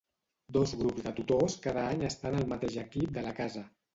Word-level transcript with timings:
Dos 0.55 0.71
grups 0.79 1.03
de 1.07 1.11
tutors 1.19 1.57
cada 1.67 1.83
any 1.91 2.03
estan 2.09 2.37
al 2.39 2.49
mateix 2.53 2.81
equip 2.87 3.15
de 3.19 3.27
la 3.27 3.37
casa. 3.43 3.63